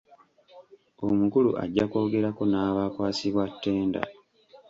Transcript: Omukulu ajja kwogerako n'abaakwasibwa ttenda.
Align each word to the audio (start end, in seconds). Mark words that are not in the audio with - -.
Omukulu 1.07 1.49
ajja 1.63 1.85
kwogerako 1.91 2.43
n'abaakwasibwa 2.47 3.43
ttenda. 3.51 4.01